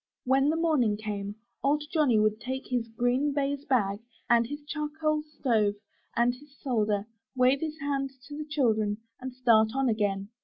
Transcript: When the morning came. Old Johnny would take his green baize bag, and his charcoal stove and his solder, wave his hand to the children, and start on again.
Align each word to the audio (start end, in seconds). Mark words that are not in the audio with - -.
When 0.25 0.49
the 0.49 0.55
morning 0.55 0.97
came. 0.97 1.35
Old 1.63 1.83
Johnny 1.93 2.17
would 2.19 2.41
take 2.41 2.65
his 2.65 2.87
green 2.87 3.33
baize 3.35 3.65
bag, 3.65 3.99
and 4.27 4.47
his 4.47 4.63
charcoal 4.65 5.21
stove 5.21 5.75
and 6.15 6.33
his 6.33 6.59
solder, 6.59 7.05
wave 7.35 7.61
his 7.61 7.79
hand 7.81 8.09
to 8.27 8.35
the 8.35 8.49
children, 8.49 8.97
and 9.19 9.31
start 9.31 9.73
on 9.75 9.89
again. 9.89 10.29